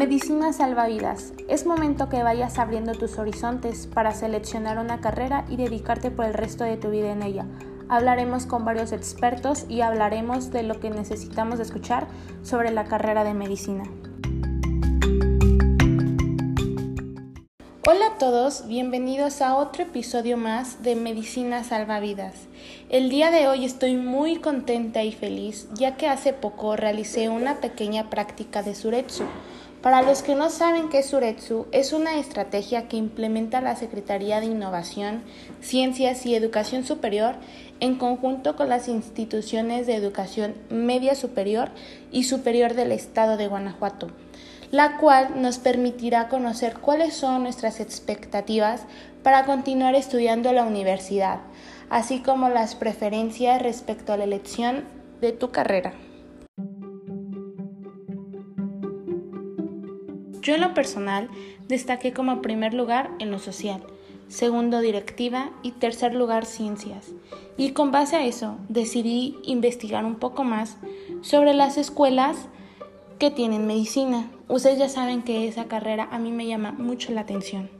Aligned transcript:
Medicina 0.00 0.54
salva 0.54 0.86
vidas. 0.86 1.34
Es 1.46 1.66
momento 1.66 2.08
que 2.08 2.22
vayas 2.22 2.58
abriendo 2.58 2.94
tus 2.94 3.18
horizontes 3.18 3.86
para 3.86 4.14
seleccionar 4.14 4.78
una 4.78 5.02
carrera 5.02 5.44
y 5.50 5.56
dedicarte 5.56 6.10
por 6.10 6.24
el 6.24 6.32
resto 6.32 6.64
de 6.64 6.78
tu 6.78 6.88
vida 6.88 7.12
en 7.12 7.22
ella. 7.22 7.44
Hablaremos 7.90 8.46
con 8.46 8.64
varios 8.64 8.92
expertos 8.92 9.66
y 9.68 9.82
hablaremos 9.82 10.52
de 10.52 10.62
lo 10.62 10.80
que 10.80 10.88
necesitamos 10.88 11.60
escuchar 11.60 12.06
sobre 12.42 12.70
la 12.70 12.84
carrera 12.84 13.24
de 13.24 13.34
medicina. 13.34 13.84
Hola 17.86 18.06
a 18.06 18.18
todos, 18.18 18.66
bienvenidos 18.68 19.42
a 19.42 19.54
otro 19.54 19.82
episodio 19.82 20.38
más 20.38 20.82
de 20.82 20.96
Medicina 20.96 21.62
Salvavidas. 21.62 22.34
El 22.88 23.10
día 23.10 23.30
de 23.30 23.48
hoy 23.48 23.66
estoy 23.66 23.96
muy 23.96 24.36
contenta 24.36 25.02
y 25.02 25.12
feliz 25.12 25.68
ya 25.74 25.98
que 25.98 26.08
hace 26.08 26.32
poco 26.32 26.74
realicé 26.76 27.28
una 27.28 27.56
pequeña 27.56 28.08
práctica 28.08 28.62
de 28.62 28.74
Suretsu. 28.74 29.24
Para 29.82 30.02
los 30.02 30.22
que 30.22 30.34
no 30.34 30.50
saben 30.50 30.90
qué 30.90 30.98
es 30.98 31.06
Suretsu, 31.06 31.66
es 31.72 31.94
una 31.94 32.18
estrategia 32.18 32.86
que 32.86 32.98
implementa 32.98 33.62
la 33.62 33.76
Secretaría 33.76 34.40
de 34.40 34.46
Innovación, 34.46 35.22
Ciencias 35.62 36.26
y 36.26 36.34
Educación 36.34 36.84
Superior 36.84 37.36
en 37.80 37.94
conjunto 37.94 38.56
con 38.56 38.68
las 38.68 38.88
instituciones 38.88 39.86
de 39.86 39.94
educación 39.94 40.54
media 40.68 41.14
superior 41.14 41.70
y 42.12 42.24
superior 42.24 42.74
del 42.74 42.92
Estado 42.92 43.38
de 43.38 43.48
Guanajuato 43.48 44.08
la 44.70 44.98
cual 44.98 45.40
nos 45.40 45.58
permitirá 45.58 46.28
conocer 46.28 46.74
cuáles 46.74 47.14
son 47.14 47.42
nuestras 47.42 47.80
expectativas 47.80 48.82
para 49.22 49.44
continuar 49.44 49.94
estudiando 49.94 50.52
la 50.52 50.64
universidad, 50.64 51.40
así 51.88 52.20
como 52.20 52.48
las 52.48 52.76
preferencias 52.76 53.60
respecto 53.60 54.12
a 54.12 54.16
la 54.16 54.24
elección 54.24 54.84
de 55.20 55.32
tu 55.32 55.50
carrera. 55.50 55.92
Yo 60.42 60.54
en 60.54 60.62
lo 60.62 60.72
personal 60.72 61.28
destaqué 61.68 62.12
como 62.12 62.40
primer 62.40 62.72
lugar 62.72 63.10
en 63.18 63.30
lo 63.30 63.38
social, 63.38 63.82
segundo 64.28 64.80
directiva 64.80 65.50
y 65.62 65.72
tercer 65.72 66.14
lugar 66.14 66.46
ciencias. 66.46 67.12
Y 67.58 67.72
con 67.72 67.90
base 67.90 68.16
a 68.16 68.24
eso 68.24 68.56
decidí 68.68 69.36
investigar 69.44 70.04
un 70.04 70.14
poco 70.14 70.44
más 70.44 70.78
sobre 71.20 71.52
las 71.52 71.76
escuelas 71.76 72.48
que 73.18 73.30
tienen 73.30 73.66
medicina. 73.66 74.30
Ustedes 74.48 74.78
ya 74.78 74.88
saben 74.88 75.22
que 75.22 75.46
esa 75.46 75.66
carrera 75.66 76.08
a 76.10 76.18
mí 76.18 76.32
me 76.32 76.46
llama 76.46 76.72
mucho 76.72 77.12
la 77.12 77.20
atención. 77.20 77.70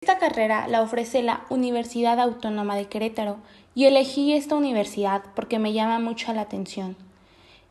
Esta 0.00 0.18
carrera 0.18 0.66
la 0.66 0.80
ofrece 0.80 1.22
la 1.22 1.44
Universidad 1.50 2.18
Autónoma 2.20 2.74
de 2.74 2.86
Querétaro 2.86 3.36
y 3.74 3.84
elegí 3.84 4.32
esta 4.32 4.54
universidad 4.54 5.24
porque 5.36 5.58
me 5.58 5.74
llama 5.74 5.98
mucho 5.98 6.32
la 6.32 6.40
atención. 6.40 6.96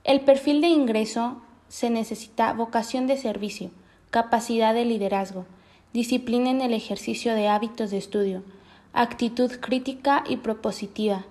El 0.08 0.22
perfil 0.22 0.62
de 0.62 0.70
ingreso 0.70 1.42
se 1.68 1.90
necesita 1.90 2.54
vocación 2.54 3.08
de 3.08 3.18
servicio, 3.18 3.72
capacidad 4.10 4.74
de 4.74 4.86
liderazgo, 4.86 5.46
disciplina 5.92 6.50
en 6.50 6.62
el 6.62 6.74
ejercicio 6.74 7.36
de 7.36 7.50
hábitos 7.50 7.92
de 7.92 7.98
estudio, 7.98 8.42
actitud 8.94 9.52
crítica 9.60 10.24
y 10.26 10.38
propositiva, 10.38 11.26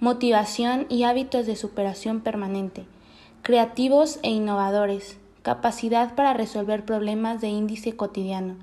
motivación 0.00 0.86
y 0.88 1.02
hábitos 1.02 1.44
de 1.44 1.56
superación 1.56 2.22
permanente, 2.22 2.86
creativos 3.42 4.18
e 4.22 4.30
innovadores, 4.30 5.18
capacidad 5.42 6.14
para 6.14 6.32
resolver 6.32 6.86
problemas 6.86 7.42
de 7.42 7.48
índice 7.48 7.96
cotidiano, 7.96 8.56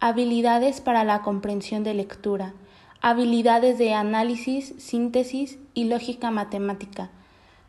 habilidades 0.00 0.80
para 0.80 1.04
la 1.04 1.22
comprensión 1.22 1.84
de 1.84 1.94
lectura, 1.94 2.52
habilidades 3.00 3.78
de 3.78 3.94
análisis, 3.94 4.74
síntesis 4.78 5.60
y 5.72 5.84
lógica 5.84 6.32
matemática, 6.32 7.10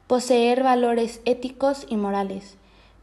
poseer 0.07 0.61
valores 0.61 1.19
éticos 1.25 1.87
y 1.89 1.97
morales, 1.97 2.57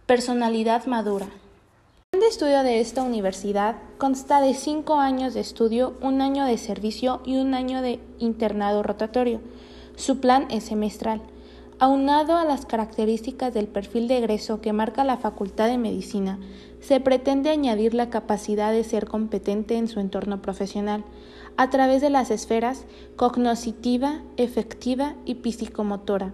personalidad 0.06 0.86
madura. 0.86 1.26
El 1.26 2.18
plan 2.18 2.20
de 2.20 2.28
estudio 2.28 2.62
de 2.62 2.80
esta 2.80 3.02
universidad 3.02 3.74
consta 3.98 4.40
de 4.40 4.54
cinco 4.54 4.94
años 5.00 5.34
de 5.34 5.40
estudio, 5.40 5.94
un 6.00 6.20
año 6.20 6.44
de 6.44 6.56
servicio 6.58 7.20
y 7.24 7.38
un 7.38 7.54
año 7.54 7.82
de 7.82 7.98
internado 8.20 8.84
rotatorio. 8.84 9.40
Su 9.96 10.20
plan 10.20 10.46
es 10.48 10.62
semestral. 10.62 11.22
Aunado 11.80 12.36
a 12.36 12.44
las 12.44 12.66
características 12.66 13.52
del 13.52 13.66
perfil 13.66 14.06
de 14.06 14.18
egreso 14.18 14.60
que 14.60 14.72
marca 14.72 15.02
la 15.02 15.16
Facultad 15.16 15.66
de 15.66 15.78
Medicina, 15.78 16.38
se 16.80 17.00
pretende 17.00 17.50
añadir 17.50 17.94
la 17.94 18.10
capacidad 18.10 18.70
de 18.70 18.84
ser 18.84 19.08
competente 19.08 19.76
en 19.76 19.88
su 19.88 19.98
entorno 19.98 20.40
profesional 20.40 21.02
a 21.56 21.68
través 21.68 22.00
de 22.00 22.10
las 22.10 22.30
esferas 22.30 22.84
cognoscitiva, 23.16 24.22
efectiva 24.36 25.16
y 25.24 25.34
psicomotora. 25.50 26.32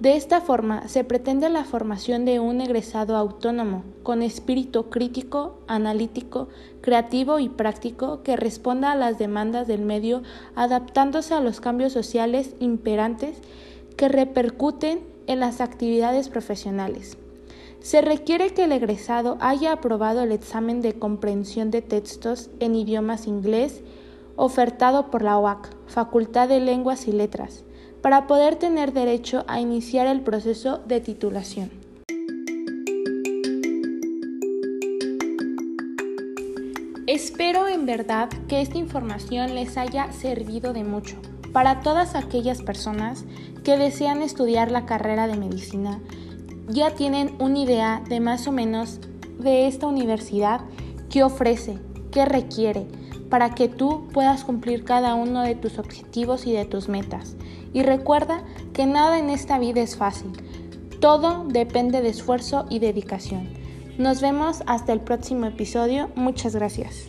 De 0.00 0.14
esta 0.16 0.40
forma, 0.40 0.86
se 0.86 1.02
pretende 1.02 1.48
la 1.48 1.64
formación 1.64 2.24
de 2.24 2.38
un 2.38 2.60
egresado 2.60 3.16
autónomo, 3.16 3.82
con 4.04 4.22
espíritu 4.22 4.90
crítico, 4.90 5.58
analítico, 5.66 6.46
creativo 6.82 7.40
y 7.40 7.48
práctico 7.48 8.22
que 8.22 8.36
responda 8.36 8.92
a 8.92 8.96
las 8.96 9.18
demandas 9.18 9.66
del 9.66 9.80
medio 9.80 10.22
adaptándose 10.54 11.34
a 11.34 11.40
los 11.40 11.60
cambios 11.60 11.92
sociales 11.92 12.54
imperantes 12.60 13.38
que 13.96 14.08
repercuten 14.08 15.00
en 15.26 15.40
las 15.40 15.60
actividades 15.60 16.28
profesionales. 16.28 17.18
Se 17.80 18.00
requiere 18.00 18.50
que 18.50 18.64
el 18.64 18.72
egresado 18.72 19.36
haya 19.40 19.72
aprobado 19.72 20.22
el 20.22 20.30
examen 20.30 20.80
de 20.80 20.96
comprensión 20.96 21.72
de 21.72 21.82
textos 21.82 22.50
en 22.60 22.76
idiomas 22.76 23.26
inglés 23.26 23.82
ofertado 24.36 25.10
por 25.10 25.22
la 25.22 25.38
OAC, 25.38 25.70
Facultad 25.88 26.48
de 26.48 26.60
Lenguas 26.60 27.08
y 27.08 27.12
Letras, 27.12 27.64
para 28.02 28.26
poder 28.26 28.56
tener 28.56 28.92
derecho 28.92 29.44
a 29.48 29.60
iniciar 29.60 30.06
el 30.06 30.20
proceso 30.20 30.78
de 30.86 31.00
titulación. 31.00 31.70
Espero 37.06 37.68
en 37.68 37.86
verdad 37.86 38.28
que 38.48 38.60
esta 38.60 38.76
información 38.76 39.54
les 39.54 39.78
haya 39.78 40.12
servido 40.12 40.74
de 40.74 40.84
mucho 40.84 41.16
para 41.52 41.80
todas 41.80 42.14
aquellas 42.14 42.60
personas 42.60 43.24
que 43.64 43.78
desean 43.78 44.20
estudiar 44.22 44.70
la 44.70 44.84
carrera 44.84 45.26
de 45.26 45.36
medicina. 45.36 46.00
Ya 46.68 46.90
tienen 46.90 47.34
una 47.38 47.58
idea 47.58 48.02
de 48.08 48.20
más 48.20 48.46
o 48.46 48.52
menos 48.52 49.00
de 49.38 49.66
esta 49.66 49.86
universidad, 49.86 50.60
qué 51.08 51.22
ofrece, 51.22 51.78
qué 52.12 52.26
requiere, 52.26 52.86
para 53.30 53.54
que 53.54 53.68
tú 53.68 54.08
puedas 54.12 54.44
cumplir 54.44 54.84
cada 54.84 55.14
uno 55.14 55.42
de 55.42 55.54
tus 55.54 55.78
objetivos 55.78 56.46
y 56.46 56.52
de 56.52 56.66
tus 56.66 56.88
metas. 56.88 57.36
Y 57.78 57.84
recuerda 57.84 58.42
que 58.72 58.86
nada 58.86 59.20
en 59.20 59.30
esta 59.30 59.56
vida 59.56 59.80
es 59.80 59.96
fácil. 59.96 60.32
Todo 61.00 61.44
depende 61.46 62.00
de 62.00 62.08
esfuerzo 62.08 62.66
y 62.68 62.80
dedicación. 62.80 63.50
Nos 63.98 64.20
vemos 64.20 64.64
hasta 64.66 64.92
el 64.92 65.00
próximo 65.00 65.46
episodio. 65.46 66.10
Muchas 66.16 66.56
gracias. 66.56 67.08